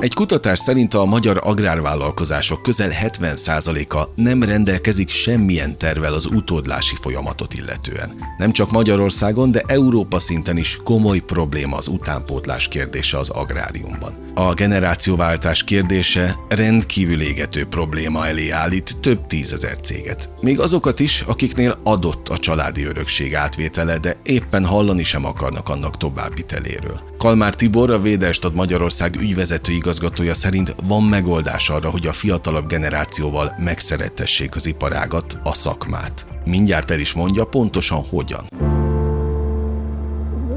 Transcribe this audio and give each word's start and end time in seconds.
Egy 0.00 0.14
kutatás 0.14 0.58
szerint 0.58 0.94
a 0.94 1.04
magyar 1.04 1.40
agrárvállalkozások 1.44 2.62
közel 2.62 2.90
70%-a 3.02 4.08
nem 4.14 4.42
rendelkezik 4.42 5.08
semmilyen 5.08 5.78
tervel 5.78 6.14
az 6.14 6.26
utódlási 6.26 6.96
folyamatot 6.96 7.54
illetően. 7.54 8.34
Nem 8.36 8.52
csak 8.52 8.70
Magyarországon, 8.70 9.50
de 9.50 9.62
Európa 9.66 10.18
szinten 10.18 10.56
is 10.56 10.80
komoly 10.84 11.18
probléma 11.18 11.76
az 11.76 11.86
utánpótlás 11.88 12.68
kérdése 12.68 13.18
az 13.18 13.30
agráriumban. 13.30 14.27
A 14.38 14.54
generációváltás 14.54 15.64
kérdése 15.64 16.36
rendkívül 16.48 17.20
égető 17.20 17.66
probléma 17.66 18.26
elé 18.26 18.50
állít 18.50 18.96
több 19.00 19.26
tízezer 19.26 19.80
céget. 19.80 20.30
Még 20.40 20.60
azokat 20.60 21.00
is, 21.00 21.20
akiknél 21.20 21.78
adott 21.82 22.28
a 22.28 22.38
családi 22.38 22.84
örökség 22.84 23.34
átvétele, 23.34 23.98
de 23.98 24.16
éppen 24.22 24.64
hallani 24.64 25.02
sem 25.02 25.24
akarnak 25.24 25.68
annak 25.68 25.96
továbbiteléről. 25.96 27.00
Kalmár 27.16 27.54
Tibor, 27.54 27.90
a 27.90 28.00
Védestad 28.00 28.54
Magyarország 28.54 29.16
ügyvezető 29.16 29.72
igazgatója 29.72 30.34
szerint 30.34 30.74
van 30.82 31.02
megoldás 31.02 31.70
arra, 31.70 31.90
hogy 31.90 32.06
a 32.06 32.12
fiatalabb 32.12 32.68
generációval 32.68 33.54
megszerettessék 33.64 34.56
az 34.56 34.66
iparágat, 34.66 35.38
a 35.42 35.54
szakmát. 35.54 36.26
Mindjárt 36.44 36.90
el 36.90 37.00
is 37.00 37.12
mondja 37.12 37.44
pontosan 37.44 38.04
hogyan. 38.10 38.67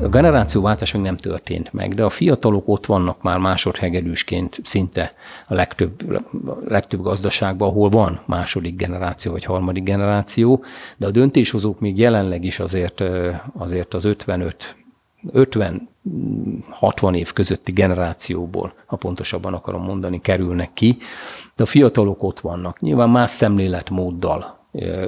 A 0.01 0.09
generációváltás 0.09 0.91
még 0.91 1.01
nem 1.01 1.17
történt 1.17 1.73
meg, 1.73 1.93
de 1.93 2.03
a 2.03 2.09
fiatalok 2.09 2.67
ott 2.67 2.85
vannak 2.85 3.21
már 3.21 3.37
másodhegedűsként 3.37 4.59
szinte 4.63 5.13
a 5.47 5.53
legtöbb, 5.53 6.15
a 6.47 6.57
legtöbb 6.67 7.01
gazdaságban, 7.01 7.69
ahol 7.69 7.89
van 7.89 8.19
második 8.25 8.75
generáció 8.75 9.31
vagy 9.31 9.43
harmadik 9.43 9.83
generáció, 9.83 10.63
de 10.97 11.05
a 11.05 11.11
döntéshozók 11.11 11.79
még 11.79 11.97
jelenleg 11.97 12.43
is 12.43 12.59
azért, 12.59 13.03
azért 13.57 13.93
az 13.93 14.05
55 14.05 14.75
50-60 15.33 17.15
év 17.15 17.33
közötti 17.33 17.71
generációból, 17.71 18.73
ha 18.85 18.95
pontosabban 18.95 19.53
akarom 19.53 19.83
mondani, 19.83 20.21
kerülnek 20.21 20.73
ki, 20.73 20.97
de 21.55 21.63
a 21.63 21.65
fiatalok 21.65 22.23
ott 22.23 22.39
vannak. 22.39 22.79
Nyilván 22.79 23.09
más 23.09 23.31
szemléletmóddal. 23.31 24.59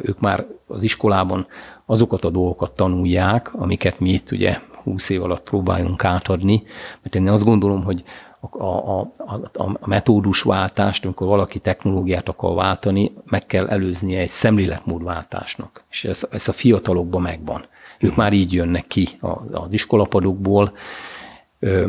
Ők 0.01 0.19
már 0.19 0.45
az 0.67 0.83
iskolában 0.83 1.47
azokat 1.85 2.25
a 2.25 2.29
dolgokat 2.29 2.71
tanulják, 2.71 3.53
amiket 3.53 3.99
mi 3.99 4.09
itt 4.09 4.31
ugye 4.31 4.57
20 4.83 5.09
év 5.09 5.23
alatt 5.23 5.43
próbáljunk 5.43 6.03
átadni, 6.03 6.63
mert 7.01 7.15
én 7.15 7.27
azt 7.27 7.43
gondolom, 7.43 7.83
hogy 7.83 8.03
a, 8.49 8.65
a, 8.65 8.99
a, 9.17 9.63
a 9.63 9.87
metódusváltást, 9.87 11.05
amikor 11.05 11.27
valaki 11.27 11.59
technológiát 11.59 12.29
akar 12.29 12.55
váltani, 12.55 13.11
meg 13.25 13.45
kell 13.45 13.67
előznie 13.67 14.19
egy 14.19 14.29
szemléletmódváltásnak. 14.29 15.83
És 15.89 16.03
ez, 16.03 16.27
ez 16.31 16.47
a 16.47 16.51
fiatalokban 16.53 17.21
megvan. 17.21 17.65
Ők 17.99 18.15
már 18.15 18.33
így 18.33 18.53
jönnek 18.53 18.87
ki 18.87 19.09
az 19.51 19.67
iskolapadokból, 19.69 20.73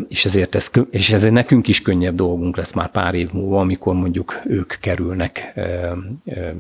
és 0.09 0.25
ezért, 0.25 0.55
ez, 0.55 0.71
és 0.91 1.11
ezért 1.11 1.33
nekünk 1.33 1.69
is 1.69 1.83
könnyebb 1.83 2.15
dolgunk 2.15 2.57
lesz 2.57 2.73
már 2.73 2.91
pár 2.91 3.15
év 3.15 3.33
múlva, 3.33 3.61
amikor 3.61 3.95
mondjuk 3.95 4.41
ők 4.45 4.73
kerülnek 4.81 5.61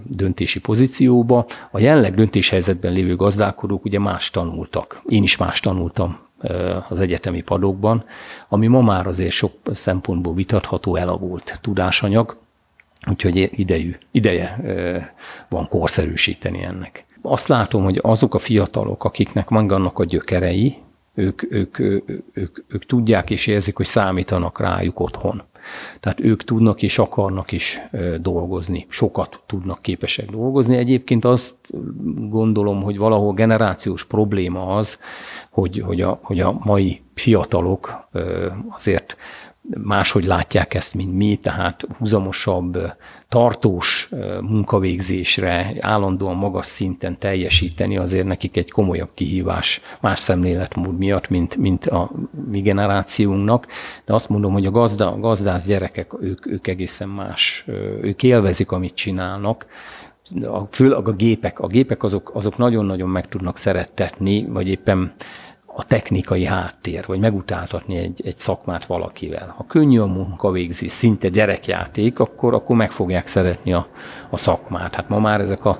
döntési 0.03 0.61
pozícióba. 0.61 1.47
A 1.71 1.79
jelenleg 1.79 2.15
döntéshelyzetben 2.15 2.93
lévő 2.93 3.17
gazdálkodók 3.17 3.85
ugye 3.85 3.99
más 3.99 4.31
tanultak. 4.31 5.03
Én 5.09 5.23
is 5.23 5.37
más 5.37 5.61
tanultam 5.61 6.24
az 6.89 7.01
egyetemi 7.01 7.41
padokban, 7.41 8.05
ami 8.49 8.67
ma 8.67 8.81
már 8.81 9.07
azért 9.07 9.31
sok 9.31 9.53
szempontból 9.73 10.35
vitatható, 10.35 10.97
elavult 10.97 11.59
tudásanyag, 11.61 12.37
úgyhogy 13.11 13.51
idejű, 13.53 13.97
ideje 14.11 14.61
van 15.49 15.69
korszerűsíteni 15.69 16.63
ennek 16.63 17.05
azt 17.27 17.49
látom, 17.49 17.85
hogy 17.85 17.99
azok 18.03 18.35
a 18.35 18.39
fiatalok, 18.39 19.05
akiknek 19.05 19.49
vannak 19.49 19.99
a 19.99 20.05
gyökerei, 20.05 20.77
ők, 21.15 21.53
ők, 21.53 21.79
ők, 21.79 22.09
ők, 22.33 22.59
ők 22.69 22.87
tudják 22.87 23.31
és 23.31 23.47
érzik, 23.47 23.77
hogy 23.77 23.87
számítanak 23.87 24.61
rájuk 24.61 25.01
otthon. 25.01 25.43
Tehát 26.01 26.21
ők 26.21 26.45
tudnak 26.45 26.83
és 26.83 26.99
akarnak 26.99 27.53
is 27.53 27.81
dolgozni, 28.21 28.87
sokat 28.89 29.41
tudnak 29.47 29.83
képesek 29.83 30.31
dolgozni. 30.31 30.77
Egyébként 30.77 31.25
azt 31.25 31.55
gondolom, 32.29 32.83
hogy 32.83 32.99
valahol 32.99 33.33
generációs 33.33 34.05
probléma 34.05 34.67
az, 34.67 35.01
hogy, 35.51 35.81
hogy, 35.81 36.01
a, 36.01 36.19
hogy 36.23 36.41
a 36.41 36.57
mai 36.65 37.03
fiatalok 37.15 38.09
azért 38.71 39.17
máshogy 39.83 40.25
látják 40.25 40.75
ezt, 40.75 40.95
mint 40.95 41.15
mi, 41.15 41.37
tehát 41.37 41.87
húzamosabb, 41.99 42.79
tartós 43.29 44.09
munkavégzésre, 44.41 45.73
állandóan 45.81 46.37
magas 46.37 46.67
szinten 46.67 47.19
teljesíteni 47.19 47.97
azért 47.97 48.27
nekik 48.27 48.57
egy 48.57 48.71
komolyabb 48.71 49.11
kihívás 49.15 49.81
más 50.01 50.19
szemléletmód 50.19 50.99
miatt, 50.99 51.29
mint, 51.29 51.57
mint 51.57 51.87
a 51.87 52.11
mi 52.51 52.61
generációnknak. 52.61 53.67
De 54.05 54.15
azt 54.15 54.29
mondom, 54.29 54.53
hogy 54.53 54.67
a, 54.67 54.71
gazda, 54.71 55.19
gazdász 55.19 55.67
gyerekek, 55.67 56.13
ők, 56.21 56.47
ők 56.47 56.67
egészen 56.67 57.09
más, 57.09 57.65
ők 58.01 58.23
élvezik, 58.23 58.71
amit 58.71 58.95
csinálnak, 58.95 59.67
a, 60.43 60.61
főleg 60.71 61.09
a 61.09 61.13
gépek, 61.13 61.61
a 61.61 61.67
gépek 61.67 62.03
azok, 62.03 62.31
azok 62.35 62.57
nagyon-nagyon 62.57 63.09
meg 63.09 63.29
tudnak 63.29 63.57
szerettetni, 63.57 64.45
vagy 64.45 64.69
éppen 64.69 65.13
a 65.77 65.85
technikai 65.85 66.45
háttér, 66.45 67.05
vagy 67.07 67.19
megutáltatni 67.19 67.97
egy, 67.97 68.21
egy 68.25 68.37
szakmát 68.37 68.87
valakivel. 68.87 69.55
Ha 69.57 69.65
könnyű 69.69 70.01
a 70.01 70.07
munkavégzés, 70.07 70.93
szinte 70.93 71.29
gyerekjáték, 71.29 72.19
akkor, 72.19 72.55
akkor 72.55 72.77
meg 72.77 72.93
fogják 72.93 73.27
szeretni 73.27 73.73
a, 73.73 73.87
a 74.31 74.37
szakmát. 74.37 74.95
Hát 74.95 75.09
ma 75.09 75.19
már 75.19 75.41
ezek 75.41 75.65
a, 75.65 75.79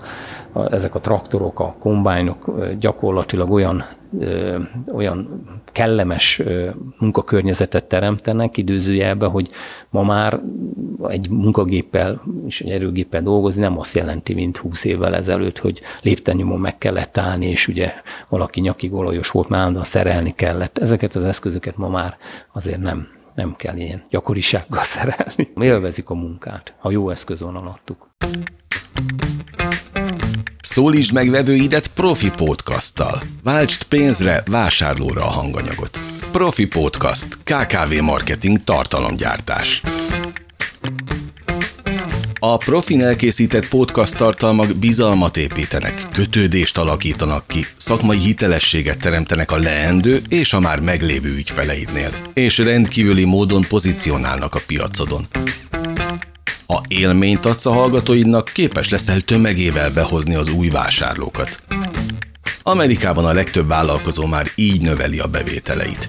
a, 0.53 0.73
ezek 0.73 0.95
a 0.95 1.01
traktorok, 1.01 1.61
a 1.61 1.77
kombájnok 1.79 2.61
gyakorlatilag 2.79 3.51
olyan 3.51 3.85
ö, 4.19 4.59
olyan 4.93 5.45
kellemes 5.73 6.39
ö, 6.39 6.69
munkakörnyezetet 6.99 7.85
teremtenek 7.85 8.57
időzőjelben, 8.57 9.31
hogy 9.31 9.49
ma 9.91 10.03
már 10.03 10.41
egy 11.09 11.31
munkagéppel 11.31 12.23
és 12.47 12.61
egy 12.61 12.71
erőgéppel 12.71 13.23
dolgozni 13.23 13.61
nem 13.61 13.79
azt 13.79 13.95
jelenti, 13.95 14.35
mint 14.35 14.57
20 14.57 14.85
évvel 14.85 15.15
ezelőtt, 15.15 15.59
hogy 15.59 15.81
léptennyomon 16.03 16.61
meg 16.61 16.79
kellett 16.79 17.19
állni, 17.19 17.47
és 17.47 17.69
ugye 17.69 17.93
valaki 18.29 18.61
nyakig 18.61 18.93
olajos 18.93 19.31
volt, 19.31 19.49
már 19.49 19.59
állandóan 19.61 19.85
szerelni 19.85 20.35
kellett. 20.35 20.79
Ezeket 20.79 21.15
az 21.15 21.23
eszközöket 21.23 21.77
ma 21.77 21.89
már 21.89 22.17
azért 22.53 22.81
nem, 22.81 23.09
nem 23.35 23.55
kell 23.57 23.77
ilyen 23.77 24.03
gyakorisággal 24.11 24.83
szerelni. 24.95 25.53
Élvezik 25.61 26.11
a 26.11 26.15
munkát, 26.15 26.75
ha 26.79 26.91
jó 26.91 27.11
eszköz 27.11 27.41
van 27.41 27.57
alattuk. 27.57 28.09
Szólítsd 30.75 31.13
meg 31.13 31.31
vevőidet 31.31 31.87
Profi 31.89 32.31
Podcasttal. 32.31 33.23
Váltsd 33.43 33.83
pénzre, 33.83 34.43
vásárlóra 34.47 35.23
a 35.23 35.31
hanganyagot. 35.31 35.99
Profi 36.33 36.67
Podcast. 36.67 37.39
KKV 37.45 38.03
Marketing 38.03 38.59
tartalomgyártás. 38.59 39.83
A 42.39 42.57
profin 42.57 43.03
elkészített 43.03 43.69
podcast 43.69 44.17
tartalmak 44.17 44.77
bizalmat 44.77 45.37
építenek, 45.37 46.03
kötődést 46.13 46.79
alakítanak 46.79 47.47
ki, 47.47 47.67
szakmai 47.77 48.19
hitelességet 48.19 48.99
teremtenek 48.99 49.51
a 49.51 49.59
leendő 49.59 50.23
és 50.29 50.53
a 50.53 50.61
már 50.61 50.81
meglévő 50.81 51.35
ügyfeleidnél, 51.35 52.11
és 52.33 52.59
rendkívüli 52.59 53.25
módon 53.25 53.65
pozícionálnak 53.69 54.55
a 54.55 54.61
piacodon. 54.67 55.27
A 56.67 56.81
élményt 56.89 57.47
adsz 57.47 57.67
a 57.67 57.73
hallgatóidnak, 57.73 58.51
képes 58.55 58.89
leszel 58.89 59.21
tömegével 59.21 59.91
behozni 59.91 60.35
az 60.35 60.49
új 60.49 60.69
vásárlókat. 60.69 61.63
Amerikában 62.63 63.25
a 63.25 63.33
legtöbb 63.33 63.69
vállalkozó 63.69 64.27
már 64.27 64.51
így 64.55 64.81
növeli 64.81 65.19
a 65.19 65.27
bevételeit. 65.27 66.09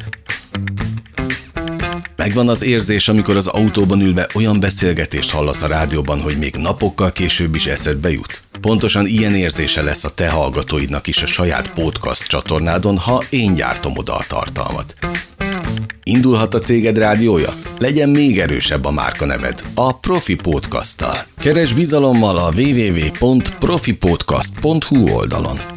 Megvan 2.16 2.50
az 2.50 2.64
érzés, 2.64 3.08
amikor 3.08 3.38
az 3.38 3.48
autóban 3.48 4.02
ülve 4.02 4.28
olyan 4.34 4.60
beszélgetést 4.60 5.32
hallasz 5.32 5.62
a 5.62 5.68
rádióban, 5.68 6.22
hogy 6.22 6.38
még 6.38 6.56
napokkal 6.56 7.12
később 7.12 7.56
is 7.56 7.66
eszedbe 7.66 8.12
jut. 8.12 8.44
Pontosan 8.62 9.06
ilyen 9.06 9.36
érzése 9.36 9.82
lesz 9.82 10.04
a 10.04 10.14
te 10.14 10.30
hallgatóidnak 10.30 11.08
is 11.08 11.24
a 11.24 11.26
saját 11.26 11.72
podcast 11.72 12.28
csatornádon, 12.28 12.98
ha 12.98 13.24
én 13.30 13.54
gyártom 13.54 13.98
oda 13.98 14.16
a 14.16 14.26
tartalmat. 14.28 14.96
Indulhat 16.10 16.54
a 16.54 16.60
céged 16.60 16.98
rádiója? 16.98 17.50
Legyen 17.80 18.10
még 18.10 18.40
erősebb 18.40 18.86
a 18.86 18.92
márka 18.92 19.26
neved, 19.26 19.62
a 19.76 19.98
Profi 19.98 20.36
Podcasttal. 20.36 21.18
Keres 21.38 21.74
bizalommal 21.74 22.38
a 22.38 22.52
www.profipodcast.hu 22.52 25.10
oldalon. 25.10 25.75